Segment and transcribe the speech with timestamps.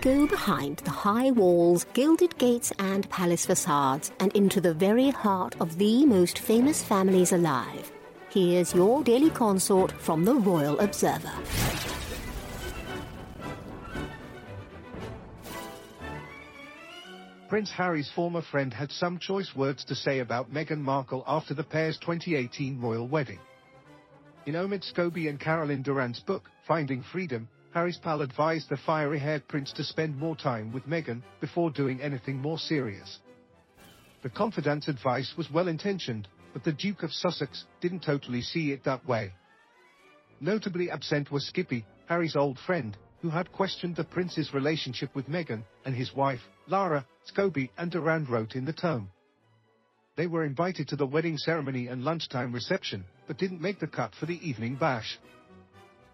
[0.00, 5.56] Go behind the high walls, gilded gates, and palace facades and into the very heart
[5.60, 7.90] of the most famous families alive.
[8.30, 11.32] Here's your daily consort from the Royal Observer.
[17.48, 21.64] Prince Harry's former friend had some choice words to say about Meghan Markle after the
[21.64, 23.40] pair's 2018 royal wedding.
[24.46, 29.72] In Omid Scobie and Carolyn Durand's book, Finding Freedom, Harry's pal advised the fiery-haired prince
[29.72, 33.20] to spend more time with Meghan before doing anything more serious.
[34.24, 39.06] The confidant's advice was well-intentioned, but the Duke of Sussex didn't totally see it that
[39.06, 39.32] way.
[40.40, 45.62] Notably absent was Skippy, Harry's old friend, who had questioned the prince's relationship with Meghan
[45.84, 49.08] and his wife, Lara, Scobie and Durand wrote in the tome.
[50.16, 54.16] They were invited to the wedding ceremony and lunchtime reception, but didn't make the cut
[54.18, 55.20] for the evening bash.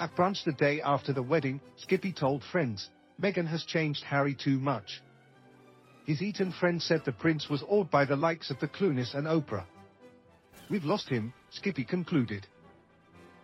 [0.00, 2.88] At brunch the day after the wedding, Skippy told friends,
[3.20, 5.02] Meghan has changed Harry too much.
[6.06, 9.26] His Eton friend said the prince was awed by the likes of the Clooney's and
[9.26, 9.66] Oprah.
[10.70, 12.46] We've lost him, Skippy concluded.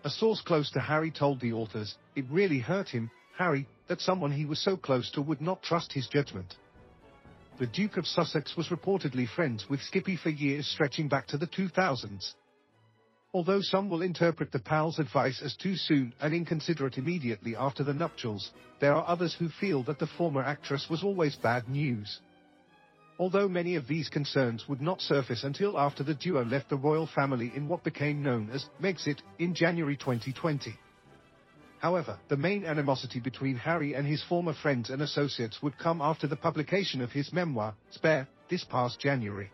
[0.04, 4.32] A source close to Harry told the authors, it really hurt him, Harry, that someone
[4.32, 6.56] he was so close to would not trust his judgment.
[7.58, 11.46] The Duke of Sussex was reportedly friends with Skippy for years stretching back to the
[11.46, 12.32] 2000s.
[13.36, 17.92] Although some will interpret the pal's advice as too soon and inconsiderate immediately after the
[17.92, 22.20] nuptials, there are others who feel that the former actress was always bad news.
[23.18, 27.06] Although many of these concerns would not surface until after the duo left the royal
[27.06, 30.75] family in what became known as Megxit in January 2020.
[31.78, 36.26] However, the main animosity between Harry and his former friends and associates would come after
[36.26, 39.50] the publication of his memoir, Spare, this past January.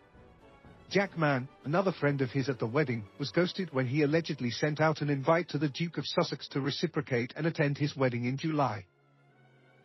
[0.92, 4.78] Jack Mann, another friend of his at the wedding, was ghosted when he allegedly sent
[4.78, 8.36] out an invite to the Duke of Sussex to reciprocate and attend his wedding in
[8.36, 8.84] July.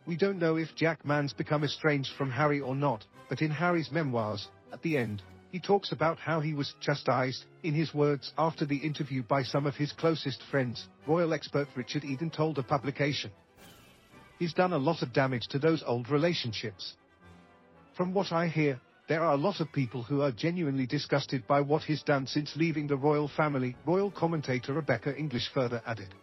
[0.06, 3.90] We don't know if Jack Mann's become estranged from Harry or not, but in Harry's
[3.90, 8.66] memoirs, at the end, he talks about how he was chastised, in his words, after
[8.66, 13.30] the interview by some of his closest friends, royal expert Richard Eden told the publication.
[14.38, 16.96] He's done a lot of damage to those old relationships.
[17.96, 21.62] From what I hear, there are a lot of people who are genuinely disgusted by
[21.62, 26.14] what he's done since leaving the royal family, royal commentator Rebecca English further added.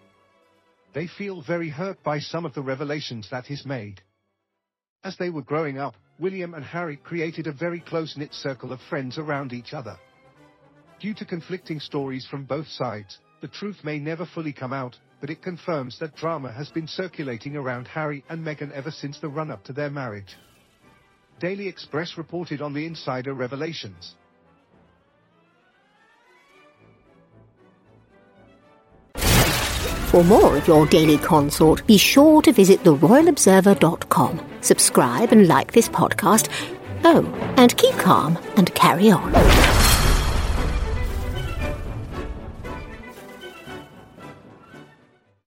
[0.93, 4.01] They feel very hurt by some of the revelations that he's made.
[5.03, 9.17] As they were growing up, William and Harry created a very close-knit circle of friends
[9.17, 9.97] around each other.
[10.99, 15.29] Due to conflicting stories from both sides, the truth may never fully come out, but
[15.29, 19.63] it confirms that drama has been circulating around Harry and Meghan ever since the run-up
[19.65, 20.35] to their marriage.
[21.39, 24.15] Daily Express reported on the insider revelations.
[29.15, 34.39] For more of your daily consort, be sure to visit theroyalobserver.com.
[34.61, 36.47] Subscribe and like this podcast.
[37.03, 37.25] Oh,
[37.57, 39.74] and keep calm and carry on.